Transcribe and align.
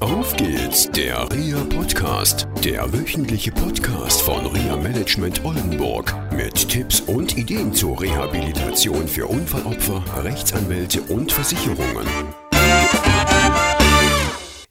Auf 0.00 0.36
geht's, 0.36 0.90
der 0.90 1.30
RIA 1.30 1.62
Podcast, 1.64 2.48
der 2.64 2.92
wöchentliche 2.92 3.52
Podcast 3.52 4.22
von 4.22 4.46
RIA 4.46 4.76
Management 4.76 5.44
Oldenburg 5.44 6.14
mit 6.32 6.68
Tipps 6.68 7.00
und 7.00 7.36
Ideen 7.38 7.72
zur 7.72 8.00
Rehabilitation 8.00 9.06
für 9.06 9.26
Unfallopfer, 9.26 10.02
Rechtsanwälte 10.24 11.00
und 11.02 11.30
Versicherungen. 11.32 12.06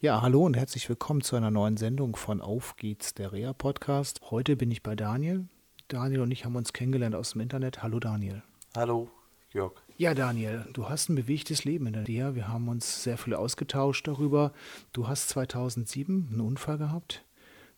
Ja, 0.02 0.22
hallo 0.22 0.46
und 0.46 0.58
herzlich 0.58 0.90
willkommen 0.90 1.22
zu 1.22 1.36
einer 1.36 1.52
neuen 1.52 1.78
Sendung 1.78 2.16
von 2.16 2.42
Auf 2.42 2.76
geht's, 2.76 3.14
der 3.14 3.32
RIA 3.32 3.54
Podcast. 3.54 4.20
Heute 4.30 4.56
bin 4.56 4.72
ich 4.72 4.84
bei 4.84 4.96
Daniel. 4.96 5.46
Daniel 5.88 6.22
und 6.22 6.32
ich 6.32 6.44
haben 6.46 6.56
uns 6.56 6.74
kennengelernt 6.74 7.16
aus 7.16 7.32
dem 7.32 7.42
Internet. 7.42 7.82
Hallo 7.82 8.00
Daniel. 8.00 8.44
Hallo, 8.76 9.10
Jörg. 9.54 9.74
Ja, 9.98 10.16
Daniel, 10.16 10.66
du 10.74 10.90
hast 10.90 11.10
ein 11.10 11.16
bewegtes 11.16 11.64
Leben 11.64 11.86
in 11.86 12.04
dir. 12.06 12.34
Wir 12.34 12.48
haben 12.48 12.68
uns 12.68 13.04
sehr 13.04 13.20
viel 13.20 13.36
ausgetauscht 13.36 14.08
darüber. 14.08 14.52
Du 14.94 15.08
hast 15.08 15.30
2007 15.30 16.30
einen 16.32 16.42
Unfall 16.42 16.80
gehabt. 16.80 17.24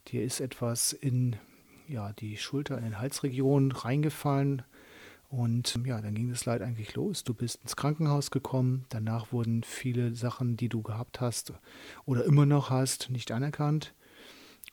Dir 0.08 0.24
ist 0.24 0.40
etwas 0.40 0.94
in 0.94 1.36
ja, 1.90 2.14
die 2.14 2.38
Schulter, 2.38 2.78
in 2.78 2.86
den 2.86 3.00
Halsregion 3.00 3.74
reingefallen. 3.74 4.62
Und 5.28 5.78
ja, 5.86 6.00
dann 6.00 6.16
ging 6.16 6.30
das 6.30 6.46
Leid 6.46 6.62
eigentlich 6.62 6.96
los. 6.96 7.26
Du 7.26 7.34
bist 7.34 7.62
ins 7.62 7.76
Krankenhaus 7.76 8.32
gekommen. 8.32 8.86
Danach 8.88 9.34
wurden 9.34 9.64
viele 9.64 10.16
Sachen, 10.16 10.56
die 10.56 10.70
du 10.70 10.82
gehabt 10.82 11.20
hast 11.20 11.52
oder 12.06 12.24
immer 12.24 12.46
noch 12.46 12.70
hast, 12.70 13.10
nicht 13.10 13.32
anerkannt. 13.32 13.94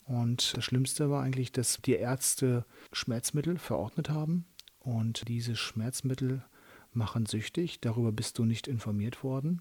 Und 0.04 0.56
das 0.56 0.64
Schlimmste 0.64 1.10
war 1.10 1.24
eigentlich, 1.24 1.50
dass 1.50 1.80
die 1.82 1.94
Ärzte 1.94 2.64
Schmerzmittel 2.92 3.58
verordnet 3.58 4.08
haben. 4.08 4.44
Und 4.78 5.26
diese 5.28 5.56
Schmerzmittel 5.56 6.44
machen 6.94 7.26
süchtig. 7.26 7.80
Darüber 7.80 8.12
bist 8.12 8.38
du 8.38 8.44
nicht 8.44 8.68
informiert 8.68 9.22
worden. 9.22 9.60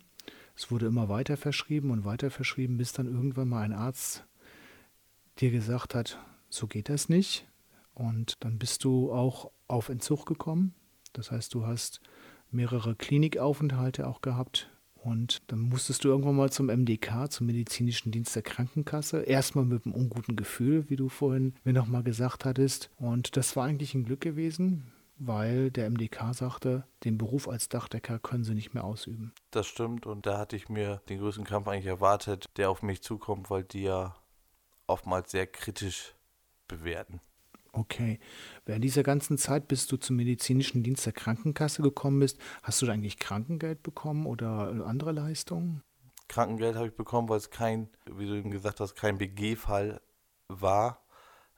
Es 0.56 0.72
wurde 0.72 0.88
immer 0.88 1.10
weiter 1.10 1.38
verschrieben 1.38 1.92
und 1.92 2.06
weiter 2.06 2.30
verschrieben, 2.30 2.78
bis 2.78 2.94
dann 2.94 3.08
irgendwann 3.08 3.50
mal 3.50 3.64
ein 3.64 3.74
Arzt 3.74 4.26
dir 5.40 5.52
gesagt 5.52 5.96
hat, 5.96 6.20
so 6.50 6.68
geht 6.68 6.90
das 6.90 7.10
nicht. 7.10 7.48
Und 7.94 8.44
dann 8.44 8.58
bist 8.58 8.84
du 8.84 9.12
auch 9.12 9.52
auf 9.68 9.90
Entzug 9.90 10.26
gekommen. 10.26 10.74
Das 11.14 11.32
heißt, 11.32 11.54
du 11.54 11.66
hast 11.66 12.02
mehrere 12.52 12.96
Klinikaufenthalte 12.96 14.08
auch 14.08 14.22
gehabt. 14.22 14.70
Und 14.96 15.42
dann 15.48 15.60
musstest 15.60 16.04
du 16.04 16.10
irgendwann 16.10 16.36
mal 16.36 16.52
zum 16.52 16.68
MDK, 16.68 17.32
zum 17.32 17.48
Medizinischen 17.48 18.12
Dienst 18.12 18.36
der 18.36 18.44
Krankenkasse. 18.44 19.22
Erstmal 19.22 19.66
mit 19.66 19.86
einem 19.86 19.96
unguten 19.96 20.36
Gefühl, 20.36 20.90
wie 20.90 20.96
du 20.96 21.10
vorhin 21.10 21.56
mir 21.64 21.74
nochmal 21.74 22.04
gesagt 22.04 22.46
hattest. 22.46 22.92
Und 22.98 23.36
das 23.36 23.56
war 23.56 23.66
eigentlich 23.66 23.96
ein 23.96 24.06
Glück 24.06 24.22
gewesen 24.22 24.92
weil 25.24 25.70
der 25.70 25.90
MDK 25.90 26.34
sagte, 26.34 26.84
den 27.04 27.18
Beruf 27.18 27.48
als 27.48 27.70
Dachdecker 27.70 28.18
können 28.18 28.44
sie 28.44 28.56
nicht 28.56 28.74
mehr 28.74 28.84
ausüben. 28.84 29.34
Das 29.52 29.68
stimmt 29.68 30.08
und 30.08 30.26
da 30.26 30.40
hatte 30.40 30.56
ich 30.56 30.68
mir 30.68 31.02
den 31.10 31.20
größten 31.20 31.44
Kampf 31.44 31.68
eigentlich 31.68 31.86
erwartet, 31.86 32.46
der 32.58 32.72
auf 32.72 32.82
mich 32.82 33.04
zukommt, 33.04 33.50
weil 33.52 33.64
die 33.64 33.84
ja 33.84 34.16
oftmals 34.88 35.32
sehr 35.32 35.46
kritisch 35.46 36.16
bewerten. 36.68 37.22
Okay. 37.72 38.20
Während 38.66 38.84
dieser 38.84 39.04
ganzen 39.04 39.38
Zeit, 39.38 39.68
bis 39.68 39.88
du 39.88 39.96
zum 39.96 40.16
medizinischen 40.16 40.84
Dienst 40.84 41.06
der 41.06 41.14
Krankenkasse 41.14 41.84
gekommen 41.84 42.20
bist, 42.20 42.40
hast 42.64 42.82
du 42.82 42.88
da 42.88 42.94
eigentlich 42.94 43.18
Krankengeld 43.18 43.84
bekommen 43.84 44.26
oder 44.26 44.86
andere 44.86 45.12
Leistungen? 45.12 45.84
Krankengeld 46.28 46.76
habe 46.76 46.88
ich 46.88 46.96
bekommen, 46.96 47.30
weil 47.30 47.38
es 47.38 47.50
kein, 47.50 47.90
wie 48.06 48.26
du 48.26 48.34
eben 48.34 48.52
gesagt 48.52 48.80
hast, 48.80 48.96
kein 48.96 49.18
BG-Fall 49.18 50.02
war 50.48 51.01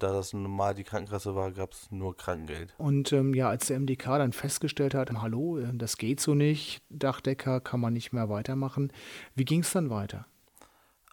da 0.04 0.12
das 0.12 0.34
normal 0.34 0.76
die 0.76 0.84
Krankenkasse 0.84 1.34
war, 1.36 1.52
gab 1.52 1.72
es 1.72 1.90
nur 1.92 2.16
Krankengeld. 2.16 2.74
Und 2.78 3.12
ähm, 3.14 3.34
ja, 3.34 3.50
als 3.50 3.68
der 3.68 3.80
MDK 3.80 4.18
dann 4.18 4.34
festgestellt 4.34 4.94
hat, 4.94 5.10
hallo, 5.12 5.58
äh, 5.58 5.70
das 5.74 5.98
geht 5.98 6.20
so 6.20 6.36
nicht, 6.36 6.82
Dachdecker 6.90 7.62
kann 7.62 7.80
man 7.80 7.94
nicht 7.94 8.12
mehr 8.12 8.30
weitermachen, 8.30 8.92
wie 9.36 9.46
ging 9.46 9.62
es 9.62 9.72
dann 9.72 9.90
weiter? 9.90 10.26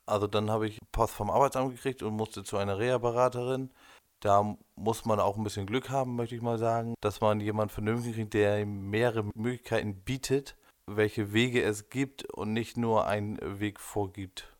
Also 0.06 0.26
dann 0.26 0.50
habe 0.50 0.66
ich 0.66 0.78
Post 0.90 1.14
vom 1.14 1.30
Arbeitsamt 1.30 1.74
gekriegt 1.74 2.02
und 2.02 2.14
musste 2.14 2.42
zu 2.42 2.56
einer 2.56 2.78
Reha-Beraterin. 2.78 3.70
Da 4.18 4.56
muss 4.74 5.04
man 5.04 5.20
auch 5.20 5.36
ein 5.36 5.44
bisschen 5.44 5.66
Glück 5.66 5.88
haben, 5.88 6.16
möchte 6.16 6.34
ich 6.34 6.42
mal 6.42 6.58
sagen, 6.58 6.94
dass 7.00 7.20
man 7.20 7.40
jemanden 7.40 7.72
vernünftig 7.72 8.16
kriegt, 8.16 8.34
der 8.34 8.66
mehrere 8.66 9.24
Möglichkeiten 9.34 9.94
bietet, 9.94 10.56
welche 10.86 11.32
Wege 11.32 11.62
es 11.62 11.90
gibt 11.90 12.24
und 12.24 12.52
nicht 12.52 12.76
nur 12.76 13.06
einen 13.06 13.38
Weg 13.60 13.78
vorgibt. 13.78 14.52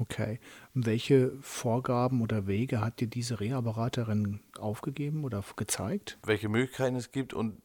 Okay. 0.00 0.38
Welche 0.74 1.32
Vorgaben 1.40 2.22
oder 2.22 2.46
Wege 2.46 2.80
hat 2.80 3.00
dir 3.00 3.08
diese 3.08 3.40
Reha-Beraterin 3.40 4.40
aufgegeben 4.58 5.24
oder 5.24 5.42
gezeigt? 5.56 6.18
Welche 6.24 6.48
Möglichkeiten 6.48 6.96
es 6.96 7.10
gibt 7.10 7.34
und 7.34 7.60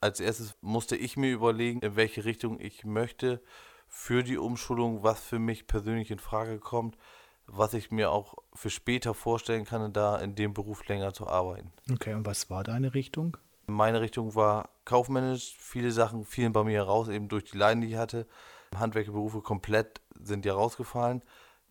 als 0.00 0.18
erstes 0.18 0.56
musste 0.60 0.96
ich 0.96 1.16
mir 1.16 1.32
überlegen, 1.32 1.80
in 1.80 1.94
welche 1.94 2.24
Richtung 2.24 2.58
ich 2.58 2.84
möchte 2.84 3.40
für 3.86 4.24
die 4.24 4.38
Umschulung, 4.38 5.02
was 5.02 5.20
für 5.20 5.38
mich 5.38 5.66
persönlich 5.66 6.10
in 6.10 6.18
Frage 6.18 6.58
kommt, 6.58 6.96
was 7.46 7.74
ich 7.74 7.90
mir 7.90 8.10
auch 8.10 8.34
für 8.54 8.70
später 8.70 9.14
vorstellen 9.14 9.64
kann, 9.64 9.92
da 9.92 10.18
in 10.18 10.34
dem 10.34 10.54
Beruf 10.54 10.86
länger 10.88 11.12
zu 11.12 11.28
arbeiten. 11.28 11.72
Okay, 11.92 12.14
und 12.14 12.26
was 12.26 12.50
war 12.50 12.64
deine 12.64 12.94
Richtung? 12.94 13.36
Meine 13.66 14.00
Richtung 14.00 14.34
war 14.34 14.70
kaufmännisch. 14.84 15.54
Viele 15.58 15.92
Sachen 15.92 16.24
fielen 16.24 16.52
bei 16.52 16.64
mir 16.64 16.78
heraus, 16.78 17.08
eben 17.08 17.28
durch 17.28 17.44
die 17.44 17.58
Leiden, 17.58 17.82
die 17.82 17.88
ich 17.88 17.96
hatte. 17.96 18.26
Handwerkerberufe 18.78 19.40
komplett 19.40 20.00
sind 20.20 20.44
ja 20.44 20.54
rausgefallen. 20.54 21.22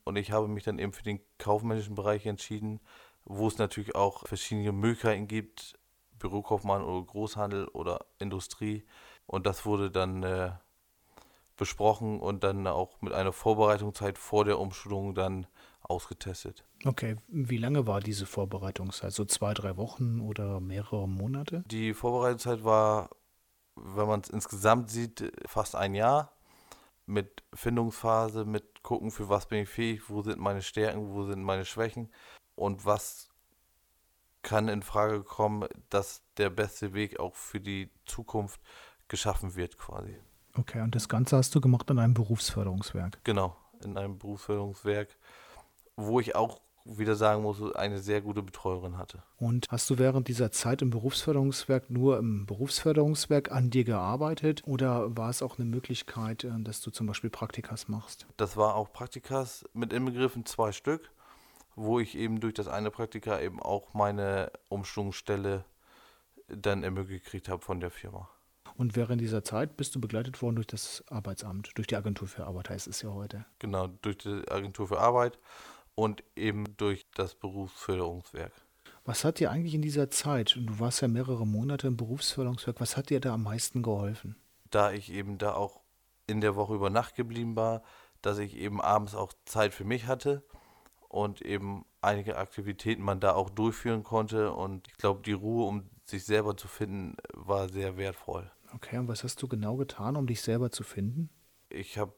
Und 0.04 0.16
ich 0.16 0.32
habe 0.32 0.48
mich 0.48 0.64
dann 0.64 0.80
eben 0.80 0.94
für 0.94 1.04
den 1.04 1.20
kaufmännischen 1.38 1.96
Bereich 1.96 2.26
entschieden, 2.26 2.80
wo 3.24 3.48
es 3.48 3.58
natürlich 3.58 3.96
auch 3.96 4.28
verschiedene 4.28 4.72
Möglichkeiten 4.72 5.28
gibt, 5.28 5.78
Bürokaufmann 6.18 6.84
oder 6.84 7.06
Großhandel 7.06 7.68
oder 7.68 8.06
Industrie. 8.20 8.84
Und 9.28 9.46
das 9.46 9.66
wurde 9.66 9.92
dann 9.92 10.24
äh, 10.24 10.52
besprochen 11.56 12.20
und 12.20 12.44
dann 12.44 12.66
auch 12.68 13.02
mit 13.02 13.14
einer 13.14 13.34
Vorbereitungszeit 13.34 14.18
vor 14.18 14.46
der 14.46 14.60
Umschulung 14.60 15.14
dann 15.14 15.48
ausgetestet. 15.82 16.66
Okay, 16.86 17.18
wie 17.28 17.58
lange 17.58 17.86
war 17.86 18.00
diese 18.00 18.26
Vorbereitungszeit? 18.26 19.12
So 19.12 19.26
zwei, 19.26 19.54
drei 19.54 19.78
Wochen 19.78 20.22
oder 20.22 20.60
mehrere 20.60 21.08
Monate? 21.08 21.64
Die 21.68 21.94
Vorbereitungszeit 21.94 22.64
war, 22.64 23.10
wenn 23.76 24.08
man 24.08 24.22
es 24.22 24.30
insgesamt 24.30 24.90
sieht, 24.90 25.32
fast 25.46 25.76
ein 25.76 25.94
Jahr 25.94 26.34
mit 27.12 27.44
Findungsphase, 27.54 28.46
mit 28.46 28.84
gucken, 28.84 29.12
für 29.12 29.30
was 29.30 29.46
bin 29.46 29.64
ich 29.64 29.70
fähig, 29.70 30.10
wo 30.10 30.22
sind 30.22 30.40
meine 30.40 30.62
Stärken, 30.62 31.14
wo 31.14 31.26
sind 31.26 31.44
meine 31.44 31.66
Schwächen 31.66 32.10
und 32.56 32.86
was 32.86 33.30
kann 34.42 34.70
in 34.70 34.82
Frage 34.82 35.24
kommen, 35.24 35.68
dass 35.90 36.24
der 36.38 36.50
beste 36.50 36.94
Weg 36.94 37.20
auch 37.20 37.36
für 37.36 37.60
die 37.60 37.92
Zukunft 38.06 38.60
geschaffen 39.08 39.56
wird 39.56 39.78
quasi. 39.78 40.18
Okay, 40.58 40.82
und 40.82 40.96
das 40.96 41.08
Ganze 41.08 41.38
hast 41.38 41.54
du 41.54 41.62
gemacht 41.62 41.90
in 41.90 42.00
einem 42.00 42.14
Berufsförderungswerk? 42.14 43.24
Genau, 43.24 43.56
in 43.84 43.98
einem 43.98 44.18
Berufsförderungswerk, 44.18 45.16
wo 45.96 46.20
ich 46.20 46.36
auch 46.36 46.62
wieder 46.86 47.16
sagen 47.16 47.44
muss, 47.44 47.62
eine 47.76 48.00
sehr 48.00 48.22
gute 48.22 48.42
Betreuerin 48.42 48.98
hatte. 48.98 49.24
Und 49.38 49.68
hast 49.70 49.90
du 49.90 49.98
während 49.98 50.28
dieser 50.28 50.52
Zeit 50.52 50.82
im 50.82 50.90
Berufsförderungswerk 50.90 51.90
nur 51.90 52.18
im 52.18 52.46
Berufsförderungswerk 52.46 53.52
an 53.52 53.70
dir 53.70 53.84
gearbeitet 53.84 54.64
oder 54.66 55.16
war 55.16 55.30
es 55.30 55.42
auch 55.42 55.58
eine 55.58 55.68
Möglichkeit, 55.68 56.44
äh, 56.44 56.52
dass 56.60 56.82
du 56.82 56.92
zum 56.92 57.08
Beispiel 57.08 57.30
Praktikas 57.30 57.88
machst? 57.88 58.26
Das 58.38 58.58
war 58.58 58.76
auch 58.76 58.92
Praktikas 58.92 59.66
mit 59.74 59.94
inbegriffen 59.94 60.46
zwei 60.46 60.72
Stück, 60.72 61.12
wo 61.76 62.00
ich 62.00 62.16
eben 62.16 62.40
durch 62.40 62.54
das 62.54 62.68
eine 62.68 62.92
Praktika 62.92 63.40
eben 63.40 63.62
auch 63.62 63.94
meine 63.94 64.52
Umschulungsstelle 64.70 65.66
dann 66.48 66.84
ermöglicht 66.84 67.26
gekriegt 67.26 67.50
habe 67.50 67.62
von 67.62 67.80
der 67.80 67.92
Firma. 67.92 68.30
Und 68.78 68.96
während 68.96 69.22
dieser 69.22 69.44
Zeit 69.44 69.78
bist 69.78 69.96
du 69.96 70.02
begleitet 70.02 70.42
worden 70.42 70.56
durch 70.56 70.68
das 70.68 71.04
Arbeitsamt, 71.10 71.72
durch 71.76 71.88
die 71.88 71.96
Agentur 71.96 72.28
für 72.28 72.46
Arbeit 72.46 72.70
heißt 72.70 72.88
es 72.88 73.02
ja 73.02 73.10
heute. 73.10 73.46
Genau, 73.60 73.88
durch 74.02 74.18
die 74.18 74.44
Agentur 74.50 74.88
für 74.88 75.00
Arbeit 75.00 75.38
und 75.96 76.24
eben 76.36 76.78
durch 76.78 77.06
das 77.14 77.36
Berufsförderungswerk. 77.36 78.54
Was 79.04 79.24
hat 79.24 79.40
dir 79.40 79.52
eigentlich 79.52 79.74
in 79.74 79.82
dieser 79.82 80.12
Zeit, 80.12 80.56
und 80.56 80.68
du 80.68 80.80
warst 80.80 81.02
ja 81.02 81.08
mehrere 81.08 81.48
Monate 81.48 81.88
im 81.88 81.98
Berufsförderungswerk, 81.98 82.80
was 82.80 82.98
hat 82.98 83.10
dir 83.10 83.20
da 83.20 83.34
am 83.34 83.44
meisten 83.44 83.82
geholfen? 83.82 84.36
Da 84.70 84.92
ich 84.92 85.12
eben 85.12 85.38
da 85.38 85.54
auch 85.54 85.82
in 86.28 86.42
der 86.42 86.56
Woche 86.56 86.76
über 86.76 86.90
Nacht 86.90 87.16
geblieben 87.16 87.56
war, 87.56 87.84
dass 88.22 88.38
ich 88.38 88.56
eben 88.56 88.80
abends 88.80 89.16
auch 89.16 89.34
Zeit 89.46 89.74
für 89.74 89.84
mich 89.84 90.06
hatte 90.06 90.44
und 91.10 91.42
eben 91.42 91.86
einige 92.00 92.38
Aktivitäten 92.38 93.02
man 93.02 93.20
da 93.20 93.34
auch 93.34 93.50
durchführen 93.50 94.04
konnte. 94.04 94.54
Und 94.54 94.88
ich 94.88 94.98
glaube, 94.98 95.22
die 95.24 95.34
Ruhe, 95.34 95.68
um 95.68 95.90
sich 96.06 96.24
selber 96.24 96.56
zu 96.56 96.68
finden, 96.68 97.18
war 97.34 97.70
sehr 97.70 97.98
wertvoll. 97.98 98.52
Okay, 98.74 98.98
und 98.98 99.08
was 99.08 99.24
hast 99.24 99.42
du 99.42 99.48
genau 99.48 99.76
getan, 99.76 100.16
um 100.16 100.28
dich 100.28 100.42
selber 100.42 100.72
zu 100.72 100.84
finden? 100.84 101.30
Ich 101.70 101.98
habe 101.98 102.14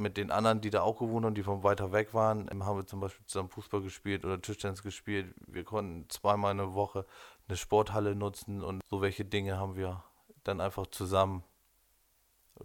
mit 0.00 0.16
den 0.16 0.30
anderen, 0.30 0.60
die 0.60 0.70
da 0.70 0.82
auch 0.82 0.98
gewohnt 0.98 1.24
haben, 1.24 1.34
die 1.34 1.42
von 1.42 1.62
weiter 1.62 1.92
weg 1.92 2.14
waren, 2.14 2.48
haben 2.64 2.78
wir 2.78 2.86
zum 2.86 3.00
Beispiel 3.00 3.24
zusammen 3.26 3.48
Fußball 3.48 3.82
gespielt 3.82 4.24
oder 4.24 4.40
Tischtennis 4.40 4.82
gespielt. 4.82 5.34
Wir 5.46 5.64
konnten 5.64 6.08
zweimal 6.08 6.52
in 6.52 6.58
der 6.58 6.74
Woche 6.74 7.06
eine 7.48 7.56
Sporthalle 7.56 8.14
nutzen 8.14 8.62
und 8.62 8.82
so 8.88 9.00
welche 9.00 9.24
Dinge 9.24 9.58
haben 9.58 9.76
wir 9.76 10.02
dann 10.44 10.60
einfach 10.60 10.86
zusammen 10.86 11.44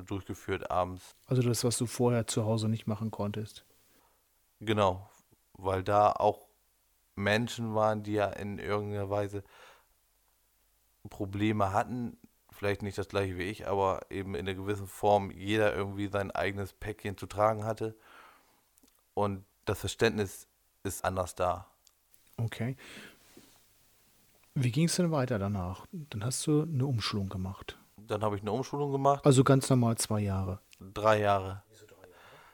durchgeführt 0.07 0.71
abends. 0.71 1.15
Also 1.27 1.41
das, 1.41 1.63
was 1.63 1.77
du 1.77 1.85
vorher 1.85 2.27
zu 2.27 2.45
Hause 2.45 2.67
nicht 2.67 2.87
machen 2.87 3.11
konntest. 3.11 3.65
Genau, 4.59 5.09
weil 5.53 5.83
da 5.83 6.11
auch 6.11 6.47
Menschen 7.15 7.75
waren, 7.75 8.03
die 8.03 8.13
ja 8.13 8.27
in 8.27 8.59
irgendeiner 8.59 9.09
Weise 9.09 9.43
Probleme 11.09 11.71
hatten, 11.71 12.17
vielleicht 12.55 12.81
nicht 12.81 12.97
das 12.97 13.07
gleiche 13.09 13.37
wie 13.37 13.43
ich, 13.43 13.67
aber 13.67 14.01
eben 14.09 14.35
in 14.35 14.47
einer 14.47 14.55
gewissen 14.55 14.87
Form 14.87 15.31
jeder 15.31 15.75
irgendwie 15.75 16.07
sein 16.07 16.31
eigenes 16.31 16.73
Päckchen 16.73 17.17
zu 17.17 17.25
tragen 17.27 17.63
hatte. 17.65 17.95
und 19.13 19.45
das 19.65 19.79
Verständnis 19.79 20.47
ist 20.83 21.03
anders 21.03 21.33
da. 21.35 21.67
Okay. 22.37 22.77
Wie 24.53 24.71
ging 24.71 24.85
es 24.85 24.95
denn 24.95 25.11
weiter 25.11 25.39
danach? 25.39 25.85
Dann 25.91 26.23
hast 26.23 26.45
du 26.47 26.61
eine 26.61 26.85
Umschulung 26.85 27.29
gemacht. 27.29 27.77
Dann 27.97 28.23
habe 28.23 28.35
ich 28.35 28.41
eine 28.41 28.51
Umschulung 28.51 28.91
gemacht. 28.91 29.25
Also 29.25 29.43
ganz 29.43 29.69
normal 29.69 29.97
zwei 29.97 30.19
Jahre. 30.19 30.59
Drei 30.79 31.19
Jahre. 31.19 31.63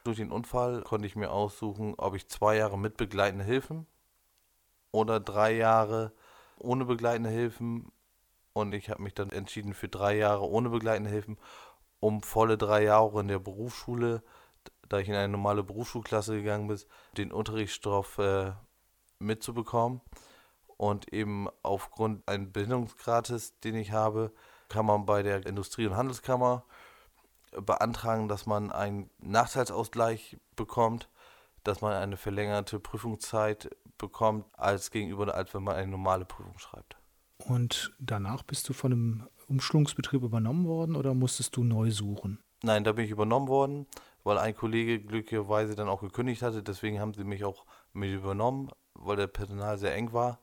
Durch 0.03 0.17
den 0.17 0.31
Unfall 0.31 0.81
konnte 0.81 1.05
ich 1.05 1.15
mir 1.15 1.29
aussuchen, 1.31 1.93
ob 1.97 2.15
ich 2.15 2.27
zwei 2.27 2.55
Jahre 2.55 2.79
mit 2.79 2.97
begleitenden 2.97 3.45
Hilfen 3.45 3.85
oder 4.91 5.19
drei 5.19 5.53
Jahre 5.53 6.11
ohne 6.57 6.85
begleitende 6.85 7.29
Hilfen. 7.29 7.91
Und 8.53 8.73
ich 8.73 8.89
habe 8.89 9.01
mich 9.01 9.13
dann 9.13 9.29
entschieden 9.29 9.73
für 9.73 9.87
drei 9.87 10.17
Jahre 10.17 10.47
ohne 10.49 10.69
begleitende 10.69 11.09
Hilfen, 11.09 11.37
um 11.99 12.21
volle 12.21 12.57
drei 12.57 12.83
Jahre 12.83 13.21
in 13.21 13.27
der 13.27 13.39
Berufsschule, 13.39 14.23
da 14.89 14.99
ich 14.99 15.07
in 15.07 15.15
eine 15.15 15.29
normale 15.29 15.63
Berufsschulklasse 15.63 16.35
gegangen 16.35 16.67
bin, 16.67 16.79
den 17.17 17.31
Unterrichtsstoff 17.31 18.17
äh, 18.17 18.51
mitzubekommen. 19.19 20.01
Und 20.77 21.13
eben 21.13 21.47
aufgrund 21.61 22.27
eines 22.27 22.51
Bildungsgrates, 22.51 23.59
den 23.59 23.75
ich 23.75 23.91
habe, 23.91 24.33
kann 24.67 24.85
man 24.85 25.05
bei 25.05 25.21
der 25.21 25.45
Industrie- 25.45 25.85
und 25.85 25.95
Handelskammer 25.95 26.65
beantragen, 27.51 28.27
dass 28.27 28.45
man 28.45 28.71
einen 28.71 29.09
Nachteilsausgleich 29.19 30.37
bekommt, 30.55 31.09
dass 31.63 31.81
man 31.81 31.93
eine 31.93 32.17
verlängerte 32.17 32.79
Prüfungszeit 32.79 33.69
bekommt, 33.97 34.45
als 34.57 34.89
gegenüber, 34.89 35.33
als 35.35 35.53
wenn 35.53 35.63
man 35.63 35.75
eine 35.75 35.91
normale 35.91 36.25
Prüfung 36.25 36.57
schreibt. 36.57 36.97
Und 37.47 37.93
danach 37.99 38.43
bist 38.43 38.67
du 38.69 38.73
von 38.73 38.91
einem 38.91 39.27
Umschulungsbetrieb 39.47 40.23
übernommen 40.23 40.65
worden 40.65 40.95
oder 40.95 41.13
musstest 41.13 41.55
du 41.55 41.63
neu 41.63 41.91
suchen? 41.91 42.39
Nein, 42.63 42.83
da 42.83 42.91
bin 42.91 43.05
ich 43.05 43.11
übernommen 43.11 43.47
worden, 43.47 43.87
weil 44.23 44.37
ein 44.37 44.55
Kollege 44.55 44.99
glücklicherweise 44.99 45.75
dann 45.75 45.89
auch 45.89 46.01
gekündigt 46.01 46.41
hatte. 46.41 46.63
Deswegen 46.63 46.99
haben 46.99 47.13
sie 47.13 47.23
mich 47.23 47.43
auch 47.43 47.65
mit 47.93 48.11
übernommen, 48.11 48.69
weil 48.93 49.17
der 49.17 49.27
Personal 49.27 49.77
sehr 49.77 49.95
eng 49.95 50.13
war. 50.13 50.39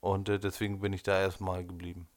Und 0.00 0.28
äh, 0.28 0.38
deswegen 0.38 0.80
bin 0.80 0.92
ich 0.92 1.02
da 1.02 1.20
erstmal 1.20 1.64
geblieben. 1.64 2.08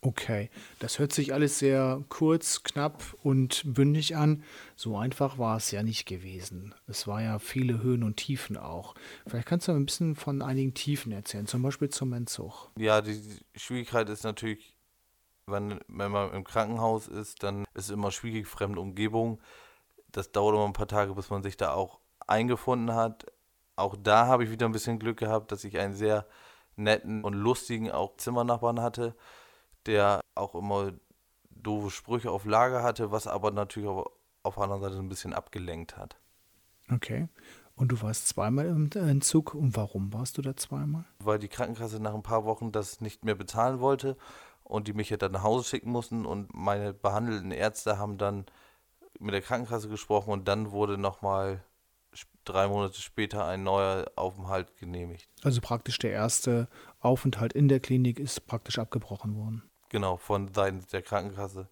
Okay, 0.00 0.48
das 0.78 1.00
hört 1.00 1.12
sich 1.12 1.34
alles 1.34 1.58
sehr 1.58 2.04
kurz, 2.08 2.62
knapp 2.62 3.02
und 3.24 3.62
bündig 3.66 4.14
an. 4.14 4.44
So 4.76 4.96
einfach 4.96 5.38
war 5.38 5.56
es 5.56 5.72
ja 5.72 5.82
nicht 5.82 6.06
gewesen. 6.06 6.72
Es 6.86 7.08
war 7.08 7.20
ja 7.20 7.40
viele 7.40 7.82
Höhen 7.82 8.04
und 8.04 8.16
Tiefen 8.16 8.56
auch. 8.56 8.94
Vielleicht 9.26 9.48
kannst 9.48 9.66
du 9.66 9.72
ein 9.72 9.86
bisschen 9.86 10.14
von 10.14 10.40
einigen 10.40 10.72
Tiefen 10.72 11.10
erzählen, 11.10 11.48
zum 11.48 11.62
Beispiel 11.62 11.88
zum 11.88 12.12
Entzug. 12.12 12.70
Ja, 12.78 13.00
die 13.00 13.20
Schwierigkeit 13.56 14.08
ist 14.08 14.22
natürlich, 14.22 14.76
wenn, 15.46 15.80
wenn 15.88 16.12
man 16.12 16.32
im 16.32 16.44
Krankenhaus 16.44 17.08
ist, 17.08 17.42
dann 17.42 17.64
ist 17.74 17.86
es 17.86 17.90
immer 17.90 18.12
schwierig, 18.12 18.46
fremde 18.46 18.80
Umgebung. 18.80 19.40
Das 20.12 20.30
dauert 20.30 20.54
immer 20.54 20.66
ein 20.66 20.74
paar 20.74 20.86
Tage, 20.86 21.12
bis 21.14 21.28
man 21.28 21.42
sich 21.42 21.56
da 21.56 21.72
auch 21.72 21.98
eingefunden 22.24 22.94
hat. 22.94 23.26
Auch 23.74 23.96
da 24.00 24.26
habe 24.26 24.44
ich 24.44 24.50
wieder 24.50 24.66
ein 24.66 24.72
bisschen 24.72 25.00
Glück 25.00 25.18
gehabt, 25.18 25.50
dass 25.50 25.64
ich 25.64 25.76
einen 25.76 25.94
sehr 25.94 26.24
netten 26.76 27.24
und 27.24 27.34
lustigen 27.34 27.90
auch 27.90 28.16
Zimmernachbarn 28.16 28.80
hatte 28.80 29.16
der 29.88 30.20
auch 30.34 30.54
immer 30.54 30.92
doofe 31.50 31.90
Sprüche 31.90 32.30
auf 32.30 32.44
Lager 32.44 32.82
hatte, 32.82 33.10
was 33.10 33.26
aber 33.26 33.50
natürlich 33.50 33.88
auch 33.88 34.06
auf 34.44 34.54
der 34.54 34.64
anderen 34.64 34.82
Seite 34.82 34.98
ein 34.98 35.08
bisschen 35.08 35.32
abgelenkt 35.32 35.96
hat. 35.96 36.16
Okay. 36.90 37.28
Und 37.74 37.92
du 37.92 38.02
warst 38.02 38.28
zweimal 38.28 38.66
im 38.66 38.90
Entzug. 38.92 39.54
Und 39.54 39.76
warum 39.76 40.12
warst 40.12 40.38
du 40.38 40.42
da 40.42 40.56
zweimal? 40.56 41.04
Weil 41.20 41.38
die 41.38 41.48
Krankenkasse 41.48 42.00
nach 42.00 42.14
ein 42.14 42.22
paar 42.22 42.44
Wochen 42.44 42.72
das 42.72 43.00
nicht 43.00 43.24
mehr 43.24 43.34
bezahlen 43.34 43.80
wollte 43.80 44.16
und 44.64 44.88
die 44.88 44.92
mich 44.92 45.10
ja 45.10 45.16
dann 45.16 45.32
nach 45.32 45.42
Hause 45.42 45.68
schicken 45.68 45.90
mussten 45.90 46.26
und 46.26 46.54
meine 46.54 46.92
behandelten 46.92 47.50
Ärzte 47.52 47.98
haben 47.98 48.18
dann 48.18 48.46
mit 49.18 49.32
der 49.32 49.42
Krankenkasse 49.42 49.88
gesprochen 49.88 50.30
und 50.30 50.48
dann 50.48 50.70
wurde 50.70 50.98
nochmal 50.98 51.64
drei 52.44 52.66
Monate 52.68 53.00
später 53.00 53.46
ein 53.46 53.62
neuer 53.62 54.10
Aufenthalt 54.16 54.76
genehmigt. 54.76 55.28
Also 55.42 55.60
praktisch 55.60 55.98
der 55.98 56.12
erste 56.12 56.68
Aufenthalt 57.00 57.52
in 57.52 57.68
der 57.68 57.80
Klinik 57.80 58.18
ist 58.18 58.46
praktisch 58.46 58.78
abgebrochen 58.78 59.36
worden. 59.36 59.62
Genau, 59.88 60.16
von 60.16 60.52
Seiten 60.52 60.84
der 60.92 61.02
Krankenkasse, 61.02 61.68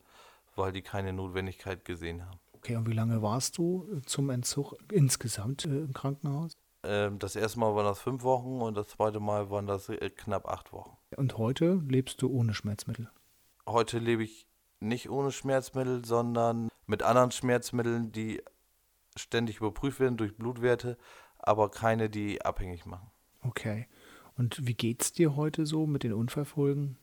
weil 0.54 0.72
die 0.72 0.82
keine 0.82 1.12
Notwendigkeit 1.12 1.84
gesehen 1.84 2.24
haben. 2.24 2.38
Okay, 2.54 2.76
und 2.76 2.88
wie 2.88 2.94
lange 2.94 3.22
warst 3.22 3.58
du 3.58 4.00
zum 4.06 4.30
Entzug 4.30 4.74
insgesamt 4.90 5.64
äh, 5.66 5.80
im 5.80 5.92
Krankenhaus? 5.92 6.56
Ähm, 6.82 7.18
das 7.18 7.36
erste 7.36 7.58
Mal 7.60 7.74
waren 7.74 7.84
das 7.84 8.00
fünf 8.00 8.22
Wochen 8.22 8.60
und 8.60 8.76
das 8.76 8.88
zweite 8.88 9.20
Mal 9.20 9.50
waren 9.50 9.66
das 9.66 9.88
äh, 9.88 10.10
knapp 10.10 10.48
acht 10.48 10.72
Wochen. 10.72 10.96
Und 11.16 11.36
heute 11.38 11.82
lebst 11.88 12.22
du 12.22 12.30
ohne 12.30 12.54
Schmerzmittel? 12.54 13.10
Heute 13.66 13.98
lebe 13.98 14.22
ich 14.22 14.46
nicht 14.80 15.10
ohne 15.10 15.32
Schmerzmittel, 15.32 16.04
sondern 16.04 16.68
mit 16.86 17.02
anderen 17.02 17.32
Schmerzmitteln, 17.32 18.12
die 18.12 18.42
ständig 19.16 19.58
überprüft 19.58 20.00
werden 20.00 20.16
durch 20.16 20.36
Blutwerte, 20.36 20.96
aber 21.38 21.70
keine, 21.70 22.10
die 22.10 22.42
abhängig 22.42 22.86
machen. 22.86 23.10
Okay. 23.42 23.86
Und 24.36 24.66
wie 24.66 24.74
geht's 24.74 25.12
dir 25.12 25.34
heute 25.34 25.66
so 25.66 25.86
mit 25.86 26.02
den 26.02 26.12
Unfallfolgen? 26.12 26.98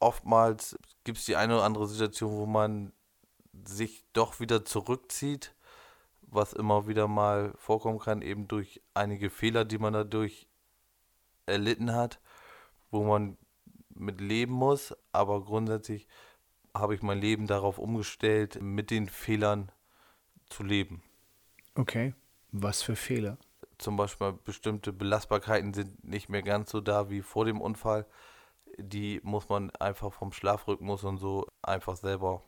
Oftmals 0.00 0.76
gibt 1.04 1.18
es 1.18 1.26
die 1.26 1.36
eine 1.36 1.54
oder 1.54 1.64
andere 1.64 1.86
Situation, 1.86 2.32
wo 2.32 2.46
man 2.46 2.92
sich 3.64 4.04
doch 4.12 4.40
wieder 4.40 4.64
zurückzieht, 4.64 5.54
was 6.22 6.52
immer 6.52 6.88
wieder 6.88 7.06
mal 7.08 7.52
vorkommen 7.56 7.98
kann, 7.98 8.22
eben 8.22 8.48
durch 8.48 8.82
einige 8.94 9.30
Fehler, 9.30 9.64
die 9.64 9.78
man 9.78 9.92
dadurch 9.92 10.48
erlitten 11.46 11.92
hat, 11.92 12.20
wo 12.90 13.04
man 13.04 13.36
mit 13.94 14.20
leben 14.20 14.52
muss. 14.52 14.94
Aber 15.12 15.44
grundsätzlich 15.44 16.08
habe 16.74 16.94
ich 16.94 17.02
mein 17.02 17.20
Leben 17.20 17.46
darauf 17.46 17.78
umgestellt, 17.78 18.60
mit 18.62 18.90
den 18.90 19.08
Fehlern 19.08 19.72
zu 20.48 20.62
leben. 20.62 21.02
Okay, 21.74 22.14
was 22.52 22.82
für 22.82 22.96
Fehler? 22.96 23.38
Zum 23.78 23.96
Beispiel 23.96 24.32
bestimmte 24.32 24.92
Belastbarkeiten 24.92 25.74
sind 25.74 26.04
nicht 26.04 26.28
mehr 26.28 26.42
ganz 26.42 26.70
so 26.70 26.80
da 26.80 27.10
wie 27.10 27.22
vor 27.22 27.44
dem 27.44 27.60
Unfall 27.60 28.06
die 28.78 29.20
muss 29.22 29.48
man 29.48 29.70
einfach 29.72 30.12
vom 30.12 30.32
Schlafrhythmus 30.32 31.04
und 31.04 31.18
so 31.18 31.46
einfach 31.62 31.96
selber 31.96 32.42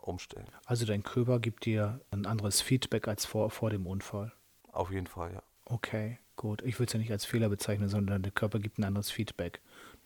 umstellen. 0.00 0.48
Also 0.64 0.86
dein 0.86 1.02
Körper 1.02 1.38
gibt 1.38 1.64
dir 1.64 2.00
ein 2.10 2.26
anderes 2.26 2.60
Feedback 2.60 3.08
als 3.08 3.26
vor, 3.26 3.50
vor 3.50 3.70
dem 3.70 3.86
Unfall? 3.86 4.32
Auf 4.72 4.90
jeden 4.90 5.06
Fall, 5.06 5.32
ja. 5.32 5.42
Okay, 5.64 6.18
gut. 6.36 6.62
Ich 6.62 6.78
würde 6.78 6.86
es 6.86 6.92
ja 6.94 6.98
nicht 6.98 7.12
als 7.12 7.24
Fehler 7.24 7.48
bezeichnen, 7.48 7.88
sondern 7.88 8.22
der 8.22 8.32
Körper 8.32 8.58
gibt 8.58 8.78
ein 8.78 8.84
anderes 8.84 9.10
Feedback. 9.10 9.60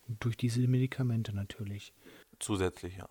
Durch 0.09 0.37
diese 0.37 0.61
Medikamente 0.67 1.35
natürlich. 1.35 1.93
Zusätzlich, 2.39 2.97
ja. 2.97 3.09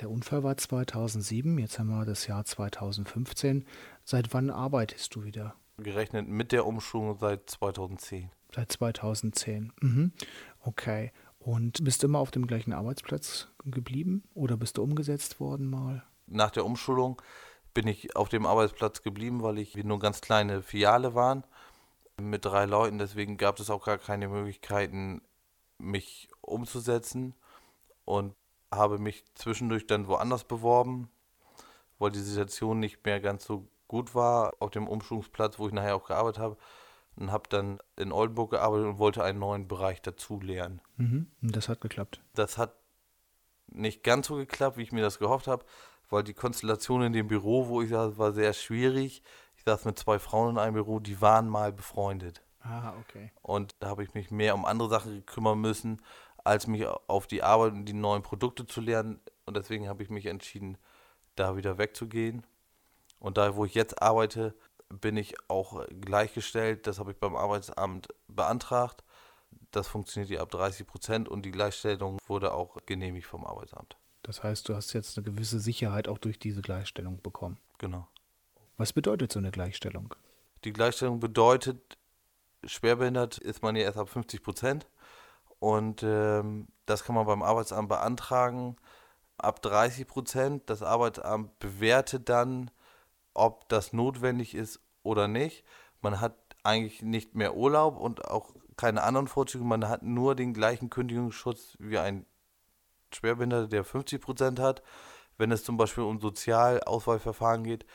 Der 0.00 0.10
Unfall 0.10 0.42
war 0.42 0.56
2007, 0.56 1.58
jetzt 1.58 1.78
haben 1.78 1.88
wir 1.88 2.04
das 2.04 2.26
Jahr 2.26 2.44
2015. 2.44 3.66
Seit 4.04 4.32
wann 4.32 4.50
arbeitest 4.50 5.14
du 5.14 5.24
wieder? 5.24 5.54
Gerechnet 5.76 6.28
mit 6.28 6.52
der 6.52 6.66
Umschulung 6.66 7.18
seit 7.18 7.48
2010. 7.50 8.30
Seit 8.54 8.72
2010. 8.72 9.72
Mhm. 9.80 10.12
Okay. 10.60 11.12
Und 11.44 11.82
bist 11.82 12.02
du 12.02 12.06
immer 12.06 12.20
auf 12.20 12.30
dem 12.30 12.46
gleichen 12.46 12.72
Arbeitsplatz 12.72 13.48
geblieben 13.64 14.22
oder 14.32 14.56
bist 14.56 14.78
du 14.78 14.82
umgesetzt 14.82 15.40
worden 15.40 15.68
mal? 15.68 16.04
Nach 16.26 16.50
der 16.50 16.64
Umschulung 16.64 17.20
bin 17.74 17.88
ich 17.88 18.14
auf 18.14 18.28
dem 18.28 18.46
Arbeitsplatz 18.46 19.02
geblieben, 19.02 19.42
weil 19.42 19.58
ich 19.58 19.74
nur 19.74 19.98
ganz 19.98 20.20
kleine 20.20 20.62
Filiale 20.62 21.14
waren 21.14 21.42
mit 22.16 22.44
drei 22.44 22.64
Leuten. 22.66 22.98
Deswegen 22.98 23.38
gab 23.38 23.58
es 23.58 23.70
auch 23.70 23.84
gar 23.84 23.98
keine 23.98 24.28
Möglichkeiten, 24.28 25.20
mich 25.78 26.28
umzusetzen 26.42 27.34
und 28.04 28.34
habe 28.70 28.98
mich 28.98 29.24
zwischendurch 29.34 29.88
dann 29.88 30.06
woanders 30.06 30.44
beworben, 30.44 31.10
weil 31.98 32.12
die 32.12 32.20
Situation 32.20 32.78
nicht 32.78 33.04
mehr 33.04 33.20
ganz 33.20 33.44
so 33.44 33.66
gut 33.88 34.14
war 34.14 34.54
auf 34.60 34.70
dem 34.70 34.86
Umschulungsplatz, 34.86 35.58
wo 35.58 35.66
ich 35.66 35.72
nachher 35.72 35.96
auch 35.96 36.06
gearbeitet 36.06 36.40
habe 36.40 36.56
und 37.16 37.32
habe 37.32 37.48
dann 37.48 37.78
in 37.96 38.12
Oldenburg 38.12 38.50
gearbeitet 38.50 38.86
und 38.86 38.98
wollte 38.98 39.22
einen 39.22 39.38
neuen 39.38 39.68
Bereich 39.68 40.00
dazu 40.02 40.40
lernen. 40.40 40.80
Mhm. 40.96 41.30
Und 41.42 41.56
das 41.56 41.68
hat 41.68 41.80
geklappt. 41.80 42.20
Das 42.34 42.58
hat 42.58 42.74
nicht 43.66 44.02
ganz 44.02 44.26
so 44.26 44.36
geklappt, 44.36 44.76
wie 44.76 44.82
ich 44.82 44.92
mir 44.92 45.02
das 45.02 45.18
gehofft 45.18 45.46
habe, 45.46 45.64
weil 46.10 46.22
die 46.22 46.34
Konstellation 46.34 47.02
in 47.02 47.12
dem 47.12 47.28
Büro, 47.28 47.68
wo 47.68 47.82
ich 47.82 47.90
saß, 47.90 48.18
war 48.18 48.32
sehr 48.32 48.52
schwierig. 48.52 49.22
Ich 49.56 49.64
saß 49.64 49.84
mit 49.84 49.98
zwei 49.98 50.18
Frauen 50.18 50.52
in 50.52 50.58
einem 50.58 50.74
Büro, 50.74 51.00
die 51.00 51.20
waren 51.20 51.48
mal 51.48 51.72
befreundet. 51.72 52.42
Ah, 52.60 52.94
okay. 53.00 53.32
Und 53.42 53.74
da 53.80 53.88
habe 53.88 54.04
ich 54.04 54.14
mich 54.14 54.30
mehr 54.30 54.54
um 54.54 54.64
andere 54.64 54.88
Sachen 54.88 55.24
kümmern 55.26 55.60
müssen, 55.60 56.00
als 56.44 56.66
mich 56.66 56.86
auf 56.86 57.26
die 57.26 57.42
Arbeit 57.42 57.72
und 57.72 57.84
die 57.86 57.92
neuen 57.92 58.22
Produkte 58.22 58.66
zu 58.66 58.80
lernen. 58.80 59.20
Und 59.46 59.56
deswegen 59.56 59.88
habe 59.88 60.02
ich 60.02 60.10
mich 60.10 60.26
entschieden, 60.26 60.78
da 61.36 61.56
wieder 61.56 61.78
wegzugehen. 61.78 62.46
Und 63.18 63.38
da, 63.38 63.56
wo 63.56 63.64
ich 63.64 63.74
jetzt 63.74 64.02
arbeite, 64.02 64.54
bin 65.00 65.16
ich 65.16 65.34
auch 65.48 65.84
gleichgestellt. 66.00 66.86
Das 66.86 66.98
habe 66.98 67.12
ich 67.12 67.18
beim 67.18 67.36
Arbeitsamt 67.36 68.08
beantragt. 68.28 69.04
Das 69.70 69.88
funktioniert 69.88 70.28
hier 70.28 70.42
ab 70.42 70.50
30 70.50 70.86
Prozent 70.86 71.28
und 71.28 71.44
die 71.44 71.50
Gleichstellung 71.50 72.18
wurde 72.26 72.52
auch 72.52 72.76
genehmigt 72.86 73.26
vom 73.26 73.44
Arbeitsamt. 73.44 73.96
Das 74.22 74.42
heißt, 74.42 74.68
du 74.68 74.74
hast 74.74 74.92
jetzt 74.92 75.16
eine 75.16 75.24
gewisse 75.24 75.58
Sicherheit 75.58 76.08
auch 76.08 76.18
durch 76.18 76.38
diese 76.38 76.62
Gleichstellung 76.62 77.20
bekommen. 77.22 77.58
Genau. 77.78 78.06
Was 78.76 78.92
bedeutet 78.92 79.32
so 79.32 79.38
eine 79.38 79.50
Gleichstellung? 79.50 80.14
Die 80.64 80.72
Gleichstellung 80.72 81.20
bedeutet, 81.20 81.98
schwerbehindert 82.64 83.38
ist 83.38 83.62
man 83.62 83.74
ja 83.74 83.82
erst 83.82 83.98
ab 83.98 84.08
50 84.08 84.42
Prozent 84.42 84.86
und 85.58 86.02
ähm, 86.02 86.68
das 86.86 87.04
kann 87.04 87.14
man 87.14 87.26
beim 87.26 87.42
Arbeitsamt 87.42 87.88
beantragen 87.88 88.76
ab 89.38 89.60
30 89.62 90.06
Prozent. 90.06 90.70
Das 90.70 90.82
Arbeitsamt 90.82 91.58
bewertet 91.58 92.28
dann 92.28 92.70
ob 93.34 93.68
das 93.68 93.92
notwendig 93.92 94.54
ist 94.54 94.80
oder 95.02 95.28
nicht. 95.28 95.64
Man 96.00 96.20
hat 96.20 96.36
eigentlich 96.62 97.02
nicht 97.02 97.34
mehr 97.34 97.56
Urlaub 97.56 97.98
und 97.98 98.24
auch 98.26 98.54
keine 98.76 99.02
anderen 99.02 99.28
Vorzüge. 99.28 99.64
Man 99.64 99.88
hat 99.88 100.02
nur 100.02 100.34
den 100.34 100.54
gleichen 100.54 100.90
Kündigungsschutz 100.90 101.76
wie 101.78 101.98
ein 101.98 102.26
Schwerbehinderter, 103.12 103.68
der 103.68 103.84
50 103.84 104.20
Prozent 104.20 104.58
hat. 104.60 104.82
Wenn 105.38 105.50
es 105.50 105.64
zum 105.64 105.76
Beispiel 105.76 106.04
um 106.04 106.20
Sozialauswahlverfahren 106.20 107.64
geht, 107.64 107.86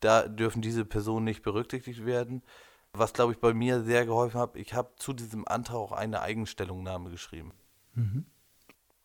da 0.00 0.26
dürfen 0.26 0.62
diese 0.62 0.84
Personen 0.84 1.24
nicht 1.24 1.42
berücksichtigt 1.42 2.04
werden. 2.04 2.42
Was, 2.92 3.12
glaube 3.12 3.32
ich, 3.32 3.38
bei 3.38 3.54
mir 3.54 3.82
sehr 3.84 4.04
geholfen 4.04 4.40
hat, 4.40 4.56
ich 4.56 4.74
habe 4.74 4.90
zu 4.96 5.12
diesem 5.12 5.46
Antrag 5.46 5.76
auch 5.76 5.92
eine 5.92 6.22
Eigenstellungnahme 6.22 7.10
geschrieben. 7.10 7.52
Mhm. 7.94 8.26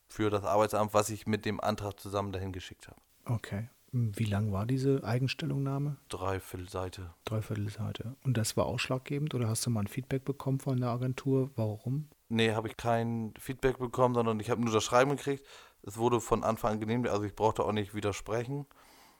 Für 0.07 0.29
das 0.29 0.43
Arbeitsamt, 0.43 0.93
was 0.93 1.09
ich 1.09 1.27
mit 1.27 1.45
dem 1.45 1.59
Antrag 1.59 1.99
zusammen 1.99 2.31
dahin 2.31 2.51
geschickt 2.51 2.87
habe. 2.87 3.01
Okay. 3.25 3.69
Wie 3.97 4.25
lang 4.25 4.51
war 4.51 4.65
diese 4.65 5.05
Eigenstellungnahme? 5.05 5.95
Dreiviertel 6.09 6.67
Seite. 6.67 7.13
Dreiviertel 7.23 7.69
Seite. 7.69 8.17
Und 8.25 8.35
das 8.35 8.57
war 8.57 8.65
ausschlaggebend 8.65 9.33
oder 9.33 9.47
hast 9.47 9.65
du 9.65 9.69
mal 9.69 9.79
ein 9.79 9.87
Feedback 9.87 10.25
bekommen 10.25 10.59
von 10.59 10.81
der 10.81 10.89
Agentur? 10.89 11.49
Warum? 11.55 12.09
Nee, 12.27 12.51
habe 12.51 12.67
ich 12.67 12.75
kein 12.75 13.33
Feedback 13.39 13.77
bekommen, 13.77 14.13
sondern 14.13 14.41
ich 14.41 14.49
habe 14.49 14.61
nur 14.61 14.73
das 14.73 14.83
Schreiben 14.83 15.11
gekriegt. 15.11 15.45
Es 15.81 15.95
wurde 15.95 16.19
von 16.19 16.43
Anfang 16.43 16.73
an 16.73 16.79
genehmigt, 16.81 17.09
also 17.09 17.23
ich 17.23 17.35
brauchte 17.35 17.63
auch 17.63 17.71
nicht 17.71 17.95
widersprechen. 17.95 18.65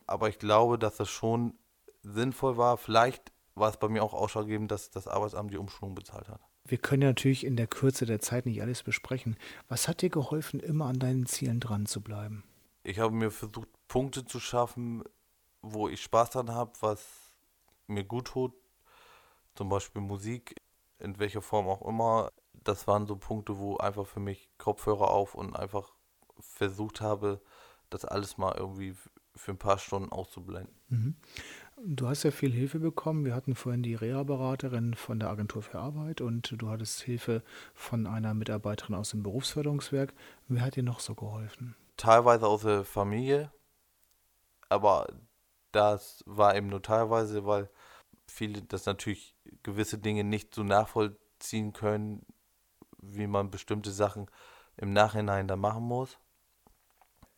Aber 0.07 0.27
ich 0.27 0.39
glaube, 0.39 0.77
dass 0.77 0.97
das 0.97 1.09
schon 1.09 1.53
sinnvoll 2.03 2.57
war. 2.57 2.75
Vielleicht 2.75 3.31
war 3.53 3.69
es 3.69 3.77
bei 3.77 3.87
mir 3.87 4.03
auch 4.03 4.13
ausschlaggebend, 4.13 4.71
dass 4.71 4.91
das 4.91 5.07
Arbeitsamt 5.07 5.53
die 5.53 5.57
Umschulung 5.57 5.95
bezahlt 5.95 6.27
hat. 6.27 6.41
Wir 6.65 6.79
können 6.79 7.03
ja 7.03 7.09
natürlich 7.09 7.45
in 7.45 7.55
der 7.55 7.67
Kürze 7.67 8.05
der 8.05 8.19
Zeit 8.19 8.45
nicht 8.45 8.61
alles 8.61 8.83
besprechen. 8.83 9.37
Was 9.69 9.87
hat 9.87 10.01
dir 10.01 10.09
geholfen, 10.09 10.59
immer 10.59 10.87
an 10.87 10.99
deinen 10.99 11.27
Zielen 11.27 11.61
dran 11.61 11.85
zu 11.85 12.01
bleiben? 12.01 12.43
Ich 12.83 12.99
habe 12.99 13.15
mir 13.15 13.31
versucht, 13.31 13.69
Punkte 13.87 14.25
zu 14.25 14.39
schaffen, 14.39 15.03
wo 15.61 15.87
ich 15.87 16.01
Spaß 16.03 16.31
dran 16.31 16.51
habe, 16.51 16.71
was 16.81 17.31
mir 17.87 18.03
gut 18.03 18.27
tut. 18.27 18.53
Zum 19.55 19.69
Beispiel 19.69 20.01
Musik, 20.01 20.55
in 20.99 21.17
welcher 21.19 21.41
Form 21.41 21.67
auch 21.67 21.81
immer. 21.87 22.31
Das 22.53 22.87
waren 22.87 23.05
so 23.05 23.15
Punkte, 23.15 23.57
wo 23.57 23.77
einfach 23.77 24.05
für 24.05 24.19
mich 24.19 24.49
Kopfhörer 24.57 25.09
auf 25.11 25.35
und 25.35 25.55
einfach 25.55 25.93
versucht 26.39 27.01
habe, 27.01 27.41
das 27.89 28.05
alles 28.05 28.37
mal 28.37 28.55
irgendwie 28.57 28.95
für 29.35 29.51
ein 29.51 29.57
paar 29.57 29.77
Stunden 29.77 30.11
auszublenden. 30.11 30.73
Mhm. 30.89 31.15
Du 31.83 32.07
hast 32.07 32.23
ja 32.23 32.31
viel 32.31 32.51
Hilfe 32.51 32.79
bekommen. 32.79 33.25
Wir 33.25 33.35
hatten 33.35 33.53
vorhin 33.53 33.83
die 33.83 33.95
Reha-Beraterin 33.95 34.93
von 34.93 35.19
der 35.19 35.29
Agentur 35.29 35.61
für 35.61 35.79
Arbeit 35.79 36.21
und 36.21 36.53
du 36.57 36.69
hattest 36.69 37.01
Hilfe 37.01 37.43
von 37.73 38.07
einer 38.07 38.33
Mitarbeiterin 38.33 38.95
aus 38.95 39.09
dem 39.09 39.23
Berufsförderungswerk. 39.23 40.13
Wer 40.47 40.61
hat 40.61 40.77
dir 40.77 40.83
noch 40.83 41.01
so 41.01 41.15
geholfen? 41.15 41.75
Teilweise 41.97 42.47
aus 42.47 42.61
der 42.61 42.85
Familie, 42.85 43.51
aber 44.69 45.07
das 45.71 46.23
war 46.25 46.55
eben 46.55 46.67
nur 46.67 46.81
teilweise, 46.81 47.45
weil 47.45 47.69
viele 48.27 48.61
das 48.61 48.85
natürlich 48.85 49.35
gewisse 49.63 49.97
Dinge 49.97 50.23
nicht 50.23 50.55
so 50.55 50.63
nachvollziehen 50.63 51.73
können, 51.73 52.25
wie 53.01 53.27
man 53.27 53.51
bestimmte 53.51 53.91
Sachen 53.91 54.29
im 54.77 54.93
Nachhinein 54.93 55.47
da 55.47 55.55
machen 55.55 55.83
muss. 55.83 56.17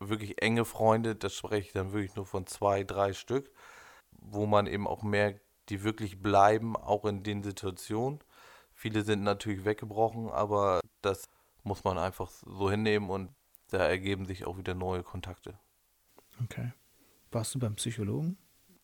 Wirklich 0.00 0.40
enge 0.42 0.64
Freunde, 0.64 1.16
das 1.16 1.34
spreche 1.34 1.68
ich 1.68 1.72
dann 1.72 1.92
wirklich 1.92 2.14
nur 2.14 2.26
von 2.26 2.46
zwei, 2.46 2.84
drei 2.84 3.12
Stück 3.12 3.50
wo 4.20 4.46
man 4.46 4.66
eben 4.66 4.86
auch 4.86 5.02
merkt, 5.02 5.40
die 5.68 5.82
wirklich 5.82 6.20
bleiben, 6.20 6.76
auch 6.76 7.04
in 7.04 7.22
den 7.22 7.42
Situationen. 7.42 8.20
Viele 8.72 9.02
sind 9.02 9.22
natürlich 9.22 9.64
weggebrochen, 9.64 10.30
aber 10.30 10.80
das 11.02 11.28
muss 11.62 11.84
man 11.84 11.98
einfach 11.98 12.30
so 12.30 12.70
hinnehmen 12.70 13.10
und 13.10 13.34
da 13.70 13.78
ergeben 13.78 14.24
sich 14.26 14.46
auch 14.46 14.56
wieder 14.56 14.74
neue 14.74 15.02
Kontakte. 15.02 15.58
Okay. 16.42 16.72
Warst 17.30 17.54
du 17.54 17.58
beim 17.58 17.74
Psychologen? 17.76 18.38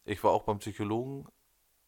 Ich 0.05 0.23
war 0.23 0.33
auch 0.33 0.43
beim 0.43 0.59
Psychologen, 0.59 1.27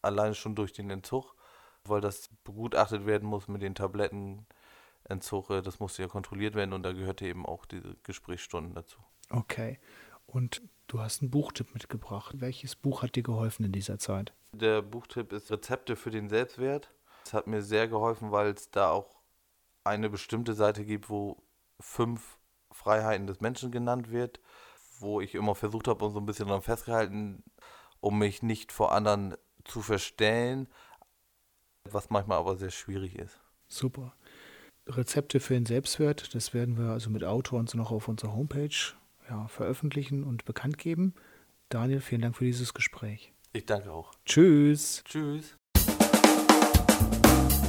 alleine 0.01 0.33
schon 0.33 0.55
durch 0.55 0.73
den 0.73 0.89
Entzug, 0.89 1.35
weil 1.83 2.01
das 2.01 2.29
begutachtet 2.43 3.05
werden 3.05 3.27
muss 3.27 3.47
mit 3.47 3.61
den 3.61 3.75
Tablettenentzug. 3.75 5.49
Äh, 5.49 5.61
das 5.61 5.79
musste 5.79 6.01
ja 6.01 6.07
kontrolliert 6.07 6.55
werden 6.55 6.73
und 6.73 6.83
da 6.83 6.93
gehörte 6.93 7.25
eben 7.25 7.45
auch 7.45 7.65
diese 7.65 7.95
Gesprächsstunden 8.03 8.73
dazu. 8.73 8.99
Okay. 9.29 9.79
Und 10.25 10.61
du 10.87 10.99
hast 10.99 11.21
einen 11.21 11.31
Buchtipp 11.31 11.73
mitgebracht. 11.73 12.35
Welches 12.39 12.75
Buch 12.75 13.03
hat 13.03 13.15
dir 13.15 13.23
geholfen 13.23 13.65
in 13.65 13.71
dieser 13.71 13.99
Zeit? 13.99 14.33
Der 14.51 14.81
Buchtipp 14.81 15.31
ist 15.31 15.51
Rezepte 15.51 15.95
für 15.95 16.09
den 16.09 16.29
Selbstwert. 16.29 16.91
Es 17.25 17.33
hat 17.33 17.47
mir 17.47 17.61
sehr 17.61 17.87
geholfen, 17.87 18.31
weil 18.31 18.47
es 18.51 18.71
da 18.71 18.91
auch 18.91 19.17
eine 19.83 20.09
bestimmte 20.09 20.53
Seite 20.53 20.85
gibt, 20.85 21.09
wo 21.09 21.43
fünf 21.79 22.39
Freiheiten 22.71 23.27
des 23.27 23.41
Menschen 23.41 23.71
genannt 23.71 24.11
wird, 24.11 24.39
wo 24.99 25.21
ich 25.21 25.35
immer 25.35 25.55
versucht 25.55 25.87
habe 25.87 26.05
und 26.05 26.13
so 26.13 26.19
ein 26.19 26.25
bisschen 26.25 26.47
daran 26.47 26.61
festgehalten, 26.61 27.43
um 27.99 28.17
mich 28.17 28.43
nicht 28.43 28.71
vor 28.71 28.91
anderen 28.91 29.35
zu 29.63 29.81
verstellen, 29.81 30.67
was 31.83 32.09
manchmal 32.09 32.39
aber 32.39 32.55
sehr 32.55 32.71
schwierig 32.71 33.15
ist. 33.15 33.39
Super. 33.67 34.13
Rezepte 34.87 35.39
für 35.39 35.53
den 35.53 35.65
Selbstwert, 35.65 36.33
das 36.33 36.53
werden 36.53 36.77
wir 36.77 36.91
also 36.91 37.09
mit 37.09 37.23
Autor 37.23 37.59
und 37.59 37.69
so 37.69 37.77
noch 37.77 37.91
auf 37.91 38.07
unserer 38.07 38.33
Homepage 38.33 38.69
ja, 39.29 39.47
veröffentlichen 39.47 40.23
und 40.23 40.45
bekannt 40.45 40.77
geben. 40.77 41.13
Daniel, 41.69 41.99
vielen 41.99 42.21
Dank 42.21 42.37
für 42.37 42.45
dieses 42.45 42.73
Gespräch. 42.73 43.33
Ich 43.51 43.65
danke 43.65 43.91
auch. 43.91 44.13
Tschüss. 44.25 45.03
Tschüss. 45.05 45.57